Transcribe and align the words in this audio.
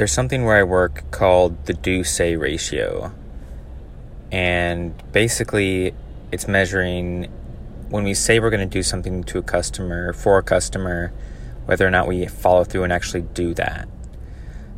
there's 0.00 0.12
something 0.12 0.46
where 0.46 0.56
I 0.56 0.62
work 0.62 1.10
called 1.10 1.66
the 1.66 1.74
do 1.74 2.04
say 2.04 2.34
ratio. 2.34 3.12
And 4.32 4.94
basically, 5.12 5.94
it's 6.32 6.48
measuring 6.48 7.24
when 7.90 8.04
we 8.04 8.14
say 8.14 8.40
we're 8.40 8.48
going 8.48 8.66
to 8.66 8.78
do 8.78 8.82
something 8.82 9.22
to 9.24 9.36
a 9.36 9.42
customer, 9.42 10.14
for 10.14 10.38
a 10.38 10.42
customer, 10.42 11.12
whether 11.66 11.86
or 11.86 11.90
not 11.90 12.08
we 12.08 12.24
follow 12.24 12.64
through 12.64 12.84
and 12.84 12.94
actually 12.94 13.20
do 13.20 13.52
that. 13.52 13.90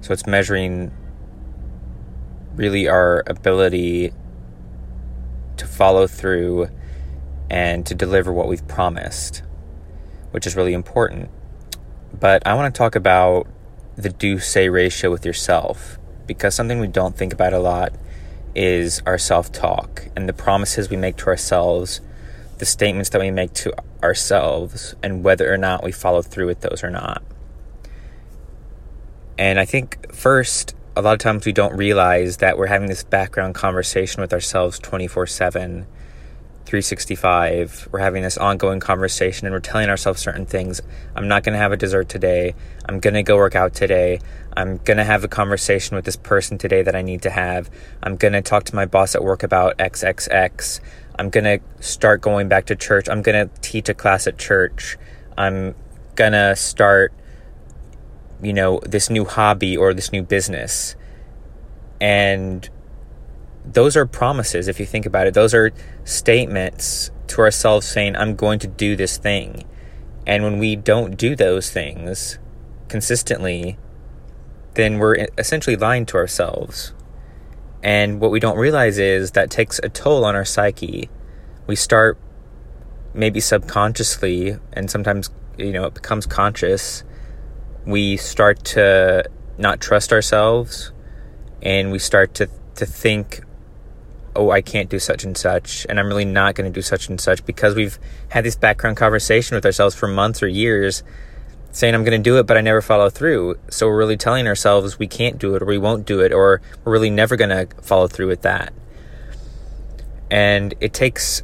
So 0.00 0.12
it's 0.12 0.26
measuring 0.26 0.90
really 2.56 2.88
our 2.88 3.22
ability 3.28 4.12
to 5.56 5.66
follow 5.68 6.08
through 6.08 6.68
and 7.48 7.86
to 7.86 7.94
deliver 7.94 8.32
what 8.32 8.48
we've 8.48 8.66
promised, 8.66 9.44
which 10.32 10.48
is 10.48 10.56
really 10.56 10.72
important. 10.72 11.30
But 12.12 12.44
I 12.44 12.54
want 12.54 12.74
to 12.74 12.76
talk 12.76 12.96
about 12.96 13.46
the 13.96 14.08
do 14.08 14.38
say 14.38 14.68
ratio 14.68 15.10
with 15.10 15.24
yourself 15.26 15.98
because 16.26 16.54
something 16.54 16.80
we 16.80 16.86
don't 16.86 17.16
think 17.16 17.32
about 17.32 17.52
a 17.52 17.58
lot 17.58 17.92
is 18.54 19.02
our 19.06 19.18
self 19.18 19.50
talk 19.52 20.08
and 20.16 20.28
the 20.28 20.32
promises 20.32 20.90
we 20.90 20.96
make 20.96 21.16
to 21.16 21.26
ourselves, 21.26 22.00
the 22.58 22.66
statements 22.66 23.10
that 23.10 23.20
we 23.20 23.30
make 23.30 23.52
to 23.54 23.72
ourselves, 24.02 24.94
and 25.02 25.24
whether 25.24 25.52
or 25.52 25.56
not 25.56 25.82
we 25.82 25.92
follow 25.92 26.22
through 26.22 26.46
with 26.46 26.60
those 26.60 26.82
or 26.82 26.90
not. 26.90 27.22
And 29.38 29.58
I 29.58 29.64
think 29.64 30.14
first, 30.14 30.74
a 30.94 31.02
lot 31.02 31.14
of 31.14 31.18
times 31.18 31.46
we 31.46 31.52
don't 31.52 31.76
realize 31.76 32.38
that 32.38 32.58
we're 32.58 32.66
having 32.66 32.88
this 32.88 33.02
background 33.02 33.54
conversation 33.54 34.20
with 34.20 34.32
ourselves 34.32 34.78
24 34.78 35.26
7 35.26 35.86
365. 36.72 37.90
We're 37.92 37.98
having 37.98 38.22
this 38.22 38.38
ongoing 38.38 38.80
conversation 38.80 39.46
and 39.46 39.52
we're 39.52 39.60
telling 39.60 39.90
ourselves 39.90 40.22
certain 40.22 40.46
things. 40.46 40.80
I'm 41.14 41.28
not 41.28 41.42
going 41.42 41.52
to 41.52 41.58
have 41.58 41.70
a 41.70 41.76
dessert 41.76 42.08
today. 42.08 42.54
I'm 42.88 42.98
going 42.98 43.12
to 43.12 43.22
go 43.22 43.36
work 43.36 43.54
out 43.54 43.74
today. 43.74 44.20
I'm 44.56 44.78
going 44.78 44.96
to 44.96 45.04
have 45.04 45.22
a 45.22 45.28
conversation 45.28 45.96
with 45.96 46.06
this 46.06 46.16
person 46.16 46.56
today 46.56 46.80
that 46.80 46.96
I 46.96 47.02
need 47.02 47.20
to 47.22 47.30
have. 47.30 47.68
I'm 48.02 48.16
going 48.16 48.32
to 48.32 48.40
talk 48.40 48.64
to 48.64 48.74
my 48.74 48.86
boss 48.86 49.14
at 49.14 49.22
work 49.22 49.42
about 49.42 49.76
XXX. 49.76 50.80
I'm 51.18 51.28
going 51.28 51.44
to 51.44 51.60
start 51.84 52.22
going 52.22 52.48
back 52.48 52.64
to 52.66 52.74
church. 52.74 53.06
I'm 53.06 53.20
going 53.20 53.50
to 53.50 53.54
teach 53.60 53.90
a 53.90 53.94
class 53.94 54.26
at 54.26 54.38
church. 54.38 54.96
I'm 55.36 55.74
going 56.14 56.32
to 56.32 56.56
start, 56.56 57.12
you 58.42 58.54
know, 58.54 58.80
this 58.86 59.10
new 59.10 59.26
hobby 59.26 59.76
or 59.76 59.92
this 59.92 60.10
new 60.10 60.22
business. 60.22 60.96
And 62.00 62.66
those 63.64 63.96
are 63.96 64.06
promises 64.06 64.68
if 64.68 64.80
you 64.80 64.86
think 64.86 65.06
about 65.06 65.26
it. 65.26 65.34
Those 65.34 65.54
are 65.54 65.72
statements 66.04 67.10
to 67.28 67.40
ourselves 67.40 67.86
saying, 67.86 68.16
I'm 68.16 68.34
going 68.34 68.58
to 68.60 68.66
do 68.66 68.96
this 68.96 69.16
thing. 69.16 69.64
And 70.26 70.44
when 70.44 70.58
we 70.58 70.76
don't 70.76 71.16
do 71.16 71.34
those 71.34 71.70
things 71.70 72.38
consistently, 72.88 73.78
then 74.74 74.98
we're 74.98 75.26
essentially 75.38 75.76
lying 75.76 76.06
to 76.06 76.16
ourselves. 76.16 76.92
And 77.82 78.20
what 78.20 78.30
we 78.30 78.40
don't 78.40 78.56
realize 78.56 78.98
is 78.98 79.32
that 79.32 79.50
takes 79.50 79.80
a 79.80 79.88
toll 79.88 80.24
on 80.24 80.36
our 80.36 80.44
psyche. 80.44 81.10
We 81.66 81.76
start 81.76 82.18
maybe 83.14 83.40
subconsciously, 83.40 84.56
and 84.72 84.90
sometimes, 84.90 85.30
you 85.58 85.72
know, 85.72 85.84
it 85.86 85.94
becomes 85.94 86.26
conscious. 86.26 87.02
We 87.84 88.16
start 88.16 88.64
to 88.66 89.24
not 89.58 89.80
trust 89.80 90.12
ourselves, 90.12 90.92
and 91.60 91.90
we 91.90 91.98
start 91.98 92.34
to, 92.34 92.48
to 92.76 92.86
think 92.86 93.42
oh, 94.34 94.50
I 94.50 94.62
can't 94.62 94.88
do 94.88 94.98
such 94.98 95.24
and 95.24 95.36
such, 95.36 95.86
and 95.88 96.00
I'm 96.00 96.06
really 96.06 96.24
not 96.24 96.54
going 96.54 96.70
to 96.70 96.74
do 96.74 96.82
such 96.82 97.08
and 97.08 97.20
such 97.20 97.44
because 97.44 97.74
we've 97.74 97.98
had 98.28 98.44
this 98.44 98.56
background 98.56 98.96
conversation 98.96 99.54
with 99.54 99.66
ourselves 99.66 99.94
for 99.94 100.08
months 100.08 100.42
or 100.42 100.48
years 100.48 101.02
saying 101.72 101.94
I'm 101.94 102.04
going 102.04 102.22
to 102.22 102.30
do 102.30 102.38
it, 102.38 102.46
but 102.46 102.56
I 102.56 102.60
never 102.60 102.82
follow 102.82 103.08
through. 103.08 103.56
So 103.70 103.86
we're 103.86 103.96
really 103.96 104.16
telling 104.16 104.46
ourselves 104.46 104.98
we 104.98 105.06
can't 105.06 105.38
do 105.38 105.54
it 105.54 105.62
or 105.62 105.66
we 105.66 105.78
won't 105.78 106.06
do 106.06 106.20
it, 106.20 106.32
or 106.32 106.60
we're 106.84 106.92
really 106.92 107.10
never 107.10 107.36
going 107.36 107.50
to 107.50 107.74
follow 107.82 108.08
through 108.08 108.28
with 108.28 108.42
that. 108.42 108.72
And 110.30 110.74
it 110.80 110.92
takes 110.92 111.42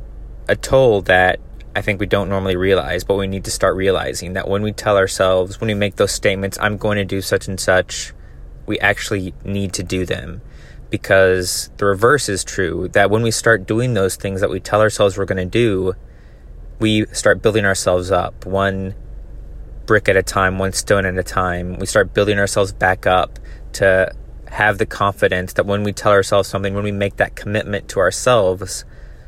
a 0.48 0.56
toll 0.56 1.02
that 1.02 1.40
I 1.76 1.82
think 1.82 2.00
we 2.00 2.06
don't 2.06 2.28
normally 2.28 2.56
realize, 2.56 3.04
but 3.04 3.16
we 3.16 3.26
need 3.26 3.44
to 3.44 3.50
start 3.50 3.76
realizing 3.76 4.32
that 4.32 4.48
when 4.48 4.62
we 4.62 4.72
tell 4.72 4.96
ourselves, 4.96 5.60
when 5.60 5.68
we 5.68 5.74
make 5.74 5.96
those 5.96 6.12
statements, 6.12 6.58
I'm 6.60 6.76
going 6.76 6.96
to 6.96 7.04
do 7.04 7.20
such 7.20 7.48
and 7.48 7.60
such, 7.60 8.12
we 8.66 8.78
actually 8.80 9.34
need 9.44 9.72
to 9.74 9.82
do 9.82 10.04
them 10.04 10.40
because 10.90 11.70
the 11.76 11.84
reverse 11.84 12.28
is 12.28 12.44
true 12.44 12.88
that 12.92 13.10
when 13.10 13.22
we 13.22 13.30
start 13.30 13.66
doing 13.66 13.94
those 13.94 14.16
things 14.16 14.40
that 14.40 14.50
we 14.50 14.60
tell 14.60 14.80
ourselves 14.80 15.18
we're 15.18 15.24
going 15.24 15.36
to 15.36 15.44
do, 15.44 15.94
we 16.78 17.06
start 17.06 17.42
building 17.42 17.64
ourselves 17.64 18.10
up 18.10 18.46
one 18.46 18.94
brick 19.86 20.08
at 20.08 20.16
a 20.16 20.22
time, 20.22 20.58
one 20.58 20.72
stone 20.72 21.06
at 21.06 21.16
a 21.16 21.22
time. 21.22 21.78
We 21.78 21.86
start 21.86 22.14
building 22.14 22.38
ourselves 22.38 22.72
back 22.72 23.06
up 23.06 23.38
to 23.74 24.14
have 24.46 24.78
the 24.78 24.86
confidence 24.86 25.54
that 25.54 25.66
when 25.66 25.82
we 25.82 25.92
tell 25.92 26.12
ourselves 26.12 26.48
something, 26.48 26.74
when 26.74 26.84
we 26.84 26.92
make 26.92 27.16
that 27.16 27.36
commitment 27.36 27.88
to 27.88 28.00
ourselves, 28.00 28.84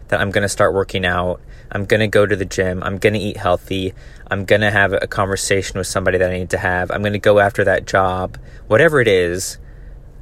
that 0.09 0.21
I'm 0.21 0.31
going 0.31 0.43
to 0.43 0.49
start 0.49 0.75
working 0.75 1.05
out, 1.05 1.41
I'm 1.71 1.85
going 1.85 2.01
to 2.01 2.09
go 2.09 2.27
to 2.27 2.37
the 2.37 2.45
gym, 2.45 2.83
I'm 2.83 2.99
going 2.99 3.15
to 3.15 3.21
eat 3.21 3.37
healthy, 3.37 3.95
I'm 4.31 4.45
going 4.45 4.61
to 4.61 4.71
have 4.71 4.93
a 4.93 5.07
conversation 5.07 5.79
with 5.79 5.87
somebody 5.87 6.19
that 6.19 6.31
I 6.31 6.39
need 6.39 6.51
to 6.51 6.59
have, 6.59 6.91
I'm 6.91 7.01
going 7.03 7.13
to 7.13 7.19
go 7.19 7.39
after 7.39 7.65
that 7.65 7.87
job, 7.87 8.39
whatever 8.67 9.01
it 9.01 9.09
is 9.09 9.59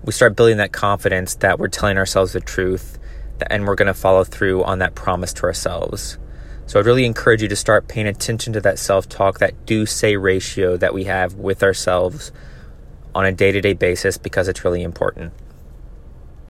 we 0.08 0.12
start 0.12 0.36
building 0.36 0.56
that 0.56 0.72
confidence 0.72 1.34
that 1.34 1.58
we're 1.58 1.69
telling 1.69 1.98
ourselves 1.98 2.32
the 2.32 2.41
truth 2.41 2.98
and 3.50 3.66
we're 3.66 3.74
going 3.74 3.88
to 3.88 3.92
follow 3.92 4.24
through 4.24 4.64
on 4.64 4.78
that 4.78 4.94
promise 4.94 5.34
to 5.34 5.42
ourselves. 5.42 6.16
So 6.64 6.80
I'd 6.80 6.86
really 6.86 7.04
encourage 7.04 7.42
you 7.42 7.48
to 7.48 7.54
start 7.54 7.88
paying 7.88 8.06
attention 8.06 8.54
to 8.54 8.60
that 8.62 8.78
self 8.78 9.06
talk, 9.06 9.38
that 9.41 9.66
do 9.66 9.84
say 9.84 10.16
ratio 10.16 10.78
that 10.78 10.94
we 10.94 11.04
have 11.04 11.34
with 11.34 11.62
ourselves 11.62 12.32
on 13.14 13.26
a 13.26 13.32
day 13.32 13.52
to 13.52 13.60
day 13.60 13.74
basis 13.74 14.16
because 14.16 14.48
it's 14.48 14.64
really 14.64 14.82
important. 14.82 15.34